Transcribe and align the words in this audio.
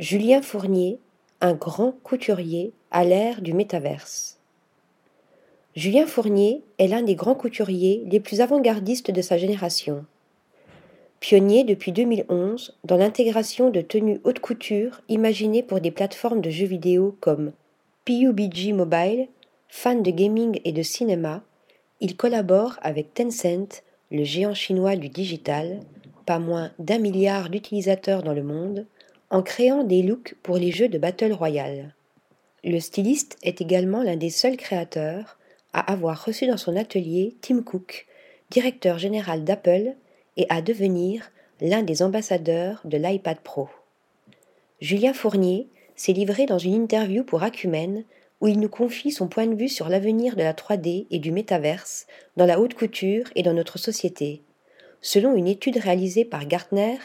Julien 0.00 0.40
Fournier, 0.40 0.98
un 1.42 1.52
grand 1.52 1.92
couturier 2.02 2.72
à 2.90 3.04
l'ère 3.04 3.42
du 3.42 3.52
métaverse. 3.52 4.38
Julien 5.76 6.06
Fournier 6.06 6.62
est 6.78 6.86
l'un 6.86 7.02
des 7.02 7.14
grands 7.14 7.34
couturiers 7.34 8.02
les 8.10 8.18
plus 8.18 8.40
avant-gardistes 8.40 9.10
de 9.10 9.20
sa 9.20 9.36
génération. 9.36 10.06
Pionnier 11.20 11.64
depuis 11.64 11.92
2011 11.92 12.78
dans 12.84 12.96
l'intégration 12.96 13.68
de 13.68 13.82
tenues 13.82 14.22
haute 14.24 14.40
couture 14.40 15.02
imaginées 15.10 15.62
pour 15.62 15.82
des 15.82 15.90
plateformes 15.90 16.40
de 16.40 16.48
jeux 16.48 16.64
vidéo 16.64 17.14
comme 17.20 17.52
PUBG 18.06 18.72
Mobile, 18.72 19.28
fan 19.68 20.02
de 20.02 20.10
gaming 20.10 20.62
et 20.64 20.72
de 20.72 20.82
cinéma, 20.82 21.42
il 22.00 22.16
collabore 22.16 22.78
avec 22.80 23.12
Tencent, 23.12 23.82
le 24.10 24.24
géant 24.24 24.54
chinois 24.54 24.96
du 24.96 25.10
digital, 25.10 25.80
pas 26.24 26.38
moins 26.38 26.70
d'un 26.78 26.98
milliard 26.98 27.50
d'utilisateurs 27.50 28.22
dans 28.22 28.32
le 28.32 28.42
monde, 28.42 28.86
en 29.30 29.42
créant 29.42 29.84
des 29.84 30.02
looks 30.02 30.34
pour 30.42 30.56
les 30.56 30.72
jeux 30.72 30.88
de 30.88 30.98
Battle 30.98 31.32
Royale. 31.32 31.94
Le 32.64 32.78
styliste 32.80 33.38
est 33.42 33.60
également 33.60 34.02
l'un 34.02 34.16
des 34.16 34.30
seuls 34.30 34.56
créateurs 34.56 35.38
à 35.72 35.92
avoir 35.92 36.24
reçu 36.24 36.46
dans 36.46 36.56
son 36.56 36.76
atelier 36.76 37.36
Tim 37.40 37.62
Cook, 37.62 38.06
directeur 38.50 38.98
général 38.98 39.44
d'Apple, 39.44 39.94
et 40.36 40.46
à 40.48 40.62
devenir 40.62 41.30
l'un 41.60 41.82
des 41.82 42.02
ambassadeurs 42.02 42.80
de 42.84 42.96
l'iPad 42.96 43.38
Pro. 43.40 43.68
Julien 44.80 45.12
Fournier 45.12 45.68
s'est 45.94 46.12
livré 46.12 46.46
dans 46.46 46.58
une 46.58 46.74
interview 46.74 47.24
pour 47.24 47.42
Acumen 47.42 48.04
où 48.40 48.48
il 48.48 48.58
nous 48.58 48.68
confie 48.68 49.12
son 49.12 49.28
point 49.28 49.46
de 49.46 49.54
vue 49.54 49.68
sur 49.68 49.88
l'avenir 49.88 50.34
de 50.34 50.42
la 50.42 50.54
3D 50.54 51.06
et 51.10 51.18
du 51.18 51.30
métaverse 51.30 52.06
dans 52.36 52.46
la 52.46 52.58
haute 52.58 52.74
couture 52.74 53.26
et 53.34 53.42
dans 53.42 53.52
notre 53.52 53.78
société. 53.78 54.42
Selon 55.02 55.34
une 55.34 55.46
étude 55.46 55.76
réalisée 55.76 56.24
par 56.24 56.46
Gartner, 56.46 56.96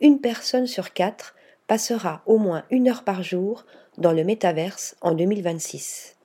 une 0.00 0.20
personne 0.20 0.66
sur 0.66 0.92
quatre 0.92 1.36
passera 1.70 2.20
au 2.26 2.36
moins 2.36 2.64
une 2.72 2.88
heure 2.88 3.04
par 3.04 3.22
jour 3.22 3.64
dans 3.96 4.10
le 4.10 4.24
métaverse 4.24 4.96
en 5.02 5.14
2026. 5.14 6.16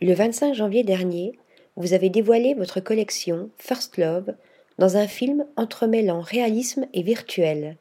Le 0.00 0.12
25 0.12 0.54
janvier 0.54 0.82
dernier, 0.82 1.38
vous 1.76 1.92
avez 1.92 2.10
dévoilé 2.10 2.52
votre 2.54 2.80
collection 2.80 3.50
First 3.58 3.96
Love 3.96 4.34
dans 4.78 4.96
un 4.96 5.06
film 5.06 5.46
entremêlant 5.54 6.20
réalisme 6.20 6.86
et 6.94 7.04
virtuel. 7.04 7.76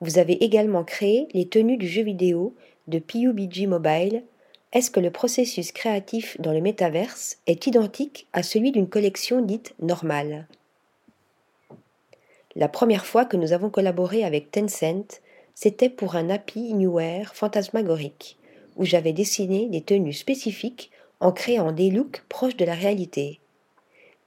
Vous 0.00 0.18
avez 0.18 0.32
également 0.42 0.82
créé 0.82 1.28
les 1.32 1.46
tenues 1.46 1.76
du 1.76 1.86
jeu 1.86 2.02
vidéo 2.02 2.56
de 2.88 2.98
PUBG 2.98 3.68
Mobile. 3.68 4.24
Est-ce 4.72 4.90
que 4.90 4.98
le 4.98 5.12
processus 5.12 5.70
créatif 5.70 6.40
dans 6.40 6.52
le 6.52 6.60
métaverse 6.60 7.38
est 7.46 7.68
identique 7.68 8.26
à 8.32 8.42
celui 8.42 8.72
d'une 8.72 8.88
collection 8.88 9.42
dite 9.42 9.76
normale? 9.78 10.48
La 12.56 12.66
première 12.66 13.06
fois 13.06 13.24
que 13.24 13.36
nous 13.36 13.52
avons 13.52 13.70
collaboré 13.70 14.24
avec 14.24 14.50
Tencent, 14.50 15.20
c'était 15.56 15.88
pour 15.88 16.16
un 16.16 16.28
Happy 16.28 16.74
Newer 16.74 17.24
fantasmagorique, 17.32 18.36
où 18.76 18.84
j'avais 18.84 19.14
dessiné 19.14 19.68
des 19.68 19.80
tenues 19.80 20.12
spécifiques 20.12 20.90
en 21.18 21.32
créant 21.32 21.72
des 21.72 21.90
looks 21.90 22.22
proches 22.28 22.58
de 22.58 22.66
la 22.66 22.74
réalité. 22.74 23.40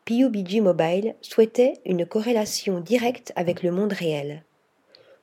PUBG 0.06 0.60
Mobile 0.60 1.14
souhaitait 1.22 1.76
une 1.86 2.08
corrélation 2.08 2.80
directe 2.80 3.32
avec 3.36 3.62
le 3.62 3.70
monde 3.70 3.94
réel. 3.94 4.44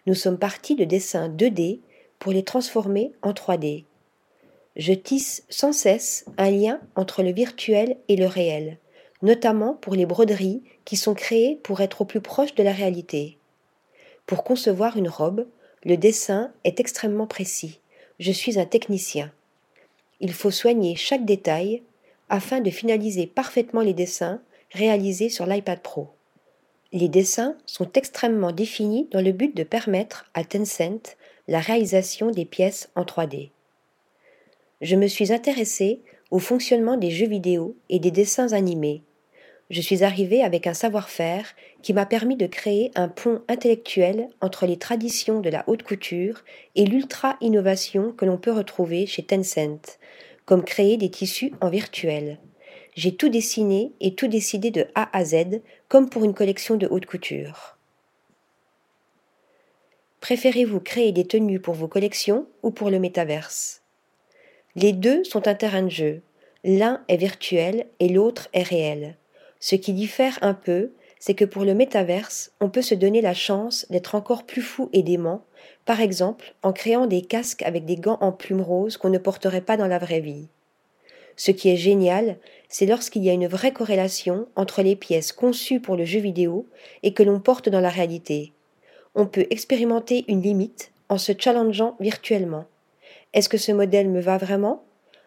Nous 0.07 0.15
sommes 0.15 0.39
partis 0.39 0.77
de 0.77 0.85
dessins 0.85 1.29
2D 1.29 1.81
pour 2.21 2.31
les 2.31 2.45
transformer 2.45 3.11
en 3.23 3.33
3D. 3.33 3.83
Je 4.77 4.93
tisse 4.93 5.43
sans 5.49 5.73
cesse 5.73 6.25
un 6.39 6.53
lien 6.53 6.81
entre 6.95 7.25
le 7.25 7.33
virtuel 7.33 7.97
et 8.07 8.15
le 8.15 8.27
réel, 8.27 8.79
notamment 9.23 9.75
pour 9.75 9.97
les 9.97 10.07
broderies 10.07 10.63
qui 10.85 10.97
sont 10.97 11.15
créées 11.15 11.59
pour 11.65 11.81
être 11.81 12.03
au 12.03 12.05
plus 12.05 12.21
proche 12.21 12.55
de 12.55 12.63
la 12.63 12.73
réalité. 12.73 13.39
Pour 14.25 14.45
concevoir 14.45 14.97
une 14.97 15.09
robe, 15.09 15.47
le 15.87 15.97
dessin 15.97 16.51
est 16.65 16.81
extrêmement 16.81 17.29
précis. 17.29 17.79
Je 18.19 18.33
suis 18.33 18.59
un 18.59 18.65
technicien. 18.65 19.31
Il 20.19 20.33
faut 20.33 20.51
soigner 20.51 20.97
chaque 20.97 21.25
détail 21.25 21.85
afin 22.29 22.61
de 22.61 22.71
finaliser 22.71 23.29
parfaitement 23.29 23.83
les 23.83 23.95
dessins 23.95 24.41
réalisés 24.73 25.29
sur 25.29 25.47
l'iPad 25.47 25.79
Pro. 25.79 26.09
Les 26.91 27.09
dessins 27.09 27.57
sont 27.67 27.89
extrêmement 27.93 28.51
définis 28.51 29.07
dans 29.13 29.21
le 29.21 29.31
but 29.31 29.57
de 29.57 29.63
permettre 29.63 30.29
à 30.35 30.43
Tencent 30.43 31.15
la 31.47 31.61
réalisation 31.61 32.33
des 32.33 32.47
pièces 32.47 32.91
en 32.97 33.05
3D. 33.05 33.51
Je 34.81 34.97
me 34.97 35.07
suis 35.07 35.33
intéressé 35.33 36.01
au 36.33 36.41
fonctionnement 36.41 36.97
des 36.97 37.13
jeux 37.13 37.29
vidéo 37.29 37.77
et 37.91 38.01
des 38.01 38.11
dessins 38.11 38.55
animés 38.55 39.05
je 39.69 39.81
suis 39.81 40.05
arrivé 40.05 40.43
avec 40.43 40.67
un 40.67 40.75
savoir-faire 40.75 41.55
qui 41.83 41.93
m'a 41.93 42.07
permis 42.07 42.37
de 42.37 42.47
créer 42.47 42.93
un 42.95 43.09
pont 43.09 43.43
intellectuel 43.49 44.29
entre 44.41 44.67
les 44.67 44.77
traditions 44.77 45.41
de 45.41 45.51
la 45.51 45.65
haute 45.67 45.83
couture 45.83 46.45
et 46.77 46.85
l'ultra-innovation 46.85 48.13
que 48.13 48.25
l'on 48.25 48.39
peut 48.39 48.53
retrouver 48.53 49.07
chez 49.07 49.25
Tencent, 49.25 49.99
comme 50.45 50.65
créer 50.65 50.97
des 50.97 51.11
tissus 51.11 51.53
en 51.61 51.69
virtuel. 51.69 52.39
J'ai 52.95 53.15
tout 53.15 53.29
dessiné 53.29 53.93
et 54.01 54.15
tout 54.15 54.29
décidé 54.29 54.71
de 54.71 54.87
A 54.95 55.17
à 55.17 55.25
Z, 55.25 55.61
comme 55.89 56.09
pour 56.09 56.25
une 56.25 56.35
collection 56.35 56.77
de 56.77 56.87
haute 56.87 57.07
couture. 57.07 57.77
Préférez-vous 60.21 60.81
créer 60.81 61.13
des 61.13 61.27
tenues 61.27 61.61
pour 61.61 61.75
vos 61.75 61.89
collections 61.89 62.47
ou 62.63 62.71
pour 62.71 62.91
le 62.91 62.99
métaverse? 62.99 63.83
Les 64.77 64.93
deux 64.93 65.25
sont 65.25 65.47
un 65.49 65.55
terrain 65.55 65.83
de 65.83 65.91
jeu. 65.91 66.23
L'un 66.65 67.05
est 67.09 67.17
virtuel 67.17 67.87
et 68.01 68.09
l'autre 68.09 68.49
est 68.53 68.63
réel. 68.63 69.17
Ce 69.61 69.75
qui 69.75 69.93
diffère 69.93 70.39
un 70.43 70.55
peu, 70.55 70.91
c'est 71.19 71.35
que 71.35 71.45
pour 71.45 71.65
le 71.65 71.75
métaverse, 71.75 72.53
on 72.61 72.69
peut 72.69 72.83
se 72.83 72.95
donner 72.95 73.21
la 73.21 73.35
chance 73.35 73.87
d'être 73.91 74.15
encore 74.15 74.45
plus 74.45 74.63
fou 74.63 74.91
et 74.93 75.03
dément, 75.03 75.43
par 75.85 76.01
exemple 76.01 76.55
en 76.63 76.73
créant 76.73 77.07
des 77.07 77.23
casques 77.23 77.63
avec 77.63 77.85
des 77.85 77.97
gants 77.97 78.19
en 78.21 78.33
plumes 78.33 78.61
roses 78.61 78.97
qu'on 78.97 79.11
ne 79.11 79.19
porterait 79.19 79.61
pas 79.61 79.77
dans 79.77 79.89
la 79.89 79.99
vraie 79.99 80.21
vie. 80.21 80.49
Ce 81.37 81.51
qui 81.51 81.69
est 81.69 81.77
génial, 81.77 82.39
c'est 82.69 82.87
lorsqu'il 82.87 83.23
y 83.23 83.31
a 83.31 83.35
une 83.35 83.47
vraie 83.47 83.73
corrélation 83.73 84.49
entre 84.57 84.83
les 84.83 84.97
pièces 84.97 85.33
conçues 85.33 85.81
pour 85.81 85.97
le 85.97 86.05
jeu 86.05 86.21
vidéo 86.21 86.67
et 87.03 87.13
que 87.13 87.23
l'on 87.23 87.41
porte 87.41 87.69
dans 87.69 87.81
la 87.81 87.91
réalité. 87.91 88.53
On 89.15 89.27
peut 89.27 89.47
expérimenter 89.51 90.25
une 90.29 90.43
limite 90.43 90.93
en 91.09 91.19
se 91.19 91.33
challengeant 91.39 91.97
virtuellement. 92.01 92.65
Est-ce 93.35 93.49
que 93.49 93.59
ce 93.59 93.73
modèle 93.73 94.09
me 94.09 94.21
va 94.21 94.39
vraiment? 94.39 94.83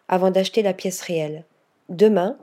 Avant 0.08 0.32
d'acheter 0.32 0.62
la 0.62 0.74
pièce 0.74 1.00
réelle. 1.00 1.44
Demain, 1.88 2.36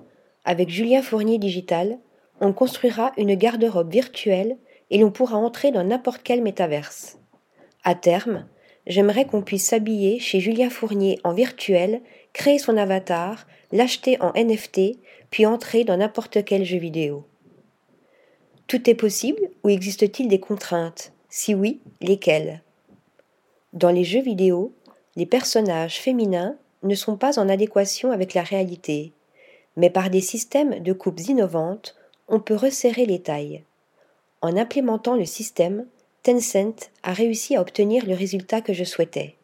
avec 0.48 0.70
Julien 0.70 1.02
Fournier 1.02 1.40
Digital, 1.40 2.00
on 2.40 2.54
construira 2.54 3.12
une 3.18 3.36
garde-robe 3.36 3.92
virtuelle 3.92 4.58
et 4.90 4.98
l'on 4.98 5.12
pourra 5.12 5.36
entrer 5.38 5.72
dans 5.72 5.84
n'importe 5.84 6.22
quel 6.24 6.42
métaverse. 6.42 7.20
À 7.84 7.96
terme, 7.96 8.48
j'aimerais 8.88 9.26
qu'on 9.26 9.42
puisse 9.42 9.66
s'habiller 9.66 10.20
chez 10.20 10.40
Julien 10.40 10.70
Fournier 10.70 11.20
en 11.26 11.34
virtuel, 11.34 12.02
créer 12.32 12.60
son 12.60 12.78
avatar, 12.78 13.46
l'acheter 13.74 14.18
en 14.22 14.32
NFT, 14.36 15.00
puis 15.30 15.46
entrer 15.46 15.84
dans 15.84 15.98
n'importe 15.98 16.46
quel 16.46 16.64
jeu 16.64 16.78
vidéo. 16.78 17.26
Tout 18.68 18.90
est 18.90 18.96
possible 18.96 19.50
ou 19.66 19.70
existe-t-il 19.70 20.30
des 20.30 20.40
contraintes? 20.40 21.12
Si 21.28 21.56
oui, 21.56 21.82
lesquelles? 22.00 22.64
Dans 23.74 23.92
les 23.92 24.06
jeux 24.06 24.22
vidéo, 24.22 24.74
les 25.18 25.26
personnages 25.26 26.00
féminins 26.00 26.56
ne 26.84 26.96
sont 26.96 27.18
pas 27.18 27.38
en 27.38 27.50
adéquation 27.50 28.12
avec 28.12 28.34
la 28.34 28.44
réalité 28.44 29.12
mais 29.78 29.90
par 29.90 30.10
des 30.10 30.22
systèmes 30.22 30.80
de 30.84 30.92
coupes 30.92 31.22
innovantes, 31.22 31.96
on 32.28 32.42
peut 32.42 32.56
resserrer 32.56 33.06
les 33.06 33.22
tailles. 33.22 33.64
En 34.42 34.58
implémentant 34.58 35.16
le 35.16 35.26
système, 35.26 35.86
Tencent 36.24 36.90
a 37.04 37.14
réussi 37.14 37.56
à 37.56 37.62
obtenir 37.62 38.06
le 38.06 38.14
résultat 38.14 38.60
que 38.60 38.74
je 38.74 38.84
souhaitais. 38.84 39.36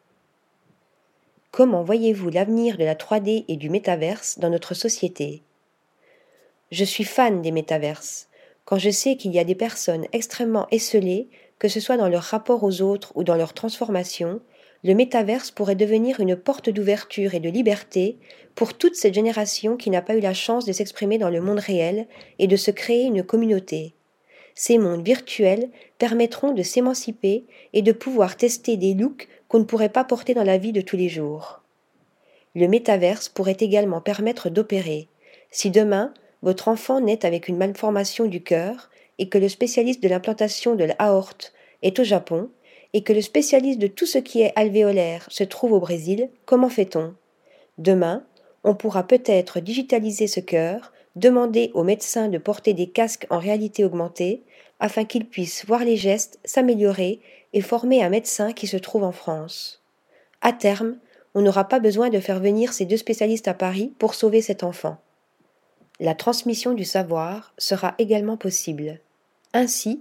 Comment 1.50 1.84
voyez-vous 1.84 2.30
l'avenir 2.30 2.76
de 2.76 2.84
la 2.84 2.96
3D 2.96 3.44
et 3.46 3.56
du 3.56 3.70
métaverse 3.70 4.38
dans 4.40 4.50
notre 4.50 4.74
société? 4.74 5.42
Je 6.72 6.84
suis 6.84 7.04
fan 7.04 7.40
des 7.40 7.52
métaverses. 7.52 8.28
Quand 8.64 8.78
je 8.78 8.90
sais 8.90 9.16
qu'il 9.16 9.32
y 9.32 9.38
a 9.38 9.44
des 9.44 9.54
personnes 9.54 10.06
extrêmement 10.12 10.66
esselées, 10.72 11.28
que 11.60 11.68
ce 11.68 11.78
soit 11.78 11.96
dans 11.96 12.08
leur 12.08 12.24
rapport 12.24 12.64
aux 12.64 12.82
autres 12.82 13.12
ou 13.14 13.22
dans 13.22 13.36
leur 13.36 13.54
transformation, 13.54 14.40
le 14.84 14.94
métaverse 14.94 15.50
pourrait 15.50 15.74
devenir 15.74 16.20
une 16.20 16.36
porte 16.36 16.68
d'ouverture 16.68 17.34
et 17.34 17.40
de 17.40 17.48
liberté 17.48 18.18
pour 18.54 18.74
toute 18.74 18.94
cette 18.94 19.14
génération 19.14 19.78
qui 19.78 19.88
n'a 19.88 20.02
pas 20.02 20.14
eu 20.14 20.20
la 20.20 20.34
chance 20.34 20.66
de 20.66 20.72
s'exprimer 20.72 21.16
dans 21.16 21.30
le 21.30 21.40
monde 21.40 21.58
réel 21.58 22.06
et 22.38 22.46
de 22.46 22.56
se 22.56 22.70
créer 22.70 23.04
une 23.04 23.22
communauté. 23.22 23.94
Ces 24.54 24.76
mondes 24.76 25.04
virtuels 25.04 25.70
permettront 25.98 26.52
de 26.52 26.62
s'émanciper 26.62 27.44
et 27.72 27.80
de 27.80 27.92
pouvoir 27.92 28.36
tester 28.36 28.76
des 28.76 28.92
looks 28.94 29.26
qu'on 29.48 29.58
ne 29.58 29.64
pourrait 29.64 29.88
pas 29.88 30.04
porter 30.04 30.34
dans 30.34 30.44
la 30.44 30.58
vie 30.58 30.72
de 30.72 30.82
tous 30.82 30.96
les 30.96 31.08
jours. 31.08 31.62
Le 32.54 32.68
métaverse 32.68 33.30
pourrait 33.30 33.56
également 33.58 34.02
permettre 34.02 34.50
d'opérer. 34.50 35.08
Si 35.50 35.70
demain, 35.70 36.12
votre 36.42 36.68
enfant 36.68 37.00
naît 37.00 37.24
avec 37.24 37.48
une 37.48 37.56
malformation 37.56 38.26
du 38.26 38.42
cœur 38.42 38.90
et 39.18 39.28
que 39.28 39.38
le 39.38 39.48
spécialiste 39.48 40.02
de 40.02 40.08
l'implantation 40.08 40.76
de 40.76 40.84
l'aorte 40.84 41.52
est 41.82 41.98
au 41.98 42.04
Japon, 42.04 42.50
et 42.94 43.02
que 43.02 43.12
le 43.12 43.20
spécialiste 43.20 43.80
de 43.80 43.88
tout 43.88 44.06
ce 44.06 44.18
qui 44.18 44.40
est 44.40 44.52
alvéolaire 44.56 45.26
se 45.28 45.44
trouve 45.44 45.72
au 45.72 45.80
Brésil, 45.80 46.30
comment 46.46 46.70
fait-on? 46.70 47.14
Demain, 47.76 48.24
on 48.62 48.74
pourra 48.74 49.06
peut-être 49.06 49.60
digitaliser 49.60 50.28
ce 50.28 50.40
cœur, 50.40 50.92
demander 51.16 51.72
aux 51.74 51.82
médecins 51.82 52.28
de 52.28 52.38
porter 52.38 52.72
des 52.72 52.86
casques 52.86 53.26
en 53.30 53.38
réalité 53.38 53.84
augmentée, 53.84 54.42
afin 54.78 55.04
qu'ils 55.04 55.26
puissent 55.26 55.66
voir 55.66 55.84
les 55.84 55.96
gestes 55.96 56.38
s'améliorer 56.44 57.20
et 57.52 57.60
former 57.60 58.02
un 58.02 58.10
médecin 58.10 58.52
qui 58.52 58.68
se 58.68 58.76
trouve 58.76 59.02
en 59.02 59.12
France. 59.12 59.82
À 60.40 60.52
terme, 60.52 60.96
on 61.34 61.42
n'aura 61.42 61.68
pas 61.68 61.80
besoin 61.80 62.10
de 62.10 62.20
faire 62.20 62.38
venir 62.38 62.72
ces 62.72 62.84
deux 62.84 62.96
spécialistes 62.96 63.48
à 63.48 63.54
Paris 63.54 63.92
pour 63.98 64.14
sauver 64.14 64.40
cet 64.40 64.62
enfant. 64.62 64.98
La 65.98 66.14
transmission 66.14 66.74
du 66.74 66.84
savoir 66.84 67.54
sera 67.58 67.94
également 67.98 68.36
possible. 68.36 69.00
Ainsi, 69.52 70.00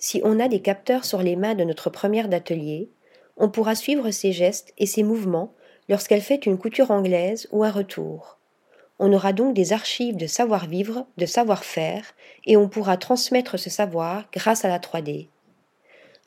si 0.00 0.20
on 0.24 0.40
a 0.40 0.48
des 0.48 0.60
capteurs 0.60 1.04
sur 1.04 1.22
les 1.22 1.36
mains 1.36 1.54
de 1.54 1.62
notre 1.62 1.90
première 1.90 2.28
d'atelier, 2.28 2.88
on 3.36 3.50
pourra 3.50 3.74
suivre 3.74 4.10
ses 4.10 4.32
gestes 4.32 4.72
et 4.78 4.86
ses 4.86 5.02
mouvements 5.02 5.52
lorsqu'elle 5.88 6.22
fait 6.22 6.46
une 6.46 6.58
couture 6.58 6.90
anglaise 6.90 7.46
ou 7.52 7.64
un 7.64 7.70
retour. 7.70 8.38
On 8.98 9.12
aura 9.12 9.32
donc 9.32 9.54
des 9.54 9.72
archives 9.72 10.16
de 10.16 10.26
savoir-vivre, 10.26 11.06
de 11.16 11.26
savoir-faire, 11.26 12.14
et 12.46 12.56
on 12.56 12.68
pourra 12.68 12.96
transmettre 12.96 13.58
ce 13.58 13.70
savoir 13.70 14.24
grâce 14.32 14.64
à 14.64 14.68
la 14.68 14.78
3D. 14.78 15.28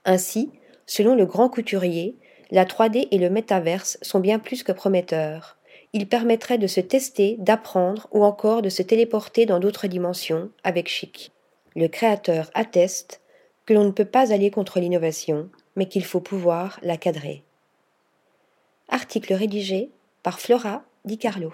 Ainsi, 0.06 0.52
selon 0.86 1.16
le 1.16 1.26
grand 1.26 1.50
couturier, 1.50 2.16
la 2.52 2.66
3D 2.66 3.08
et 3.10 3.18
le 3.18 3.30
métaverse 3.30 3.98
sont 4.02 4.20
bien 4.20 4.38
plus 4.38 4.64
que 4.64 4.72
prometteurs. 4.72 5.58
Ils 5.94 6.08
permettraient 6.08 6.58
de 6.58 6.68
se 6.68 6.80
tester, 6.80 7.38
d'apprendre 7.40 8.08
ou 8.12 8.24
encore 8.24 8.62
de 8.62 8.70
se 8.70 8.84
téléporter 8.84 9.46
dans 9.46 9.60
d'autres 9.60 9.88
dimensions 9.88 10.50
avec 10.64 10.88
chic. 10.90 11.32
Le 11.76 11.88
créateur 11.88 12.52
atteste 12.54 13.22
que 13.66 13.74
l'on 13.74 13.86
ne 13.86 13.92
peut 13.92 14.06
pas 14.06 14.34
aller 14.34 14.52
contre 14.52 14.80
l'innovation, 14.80 15.50
mais 15.76 15.88
qu'il 15.88 16.04
faut 16.04 16.20
pouvoir 16.20 16.80
la 16.82 16.98
cadrer. 16.98 17.44
Article 18.90 19.34
rédigé 19.34 19.90
par 20.22 20.40
Flora 20.40 20.84
Di 21.06 21.18
Carlo. 21.18 21.54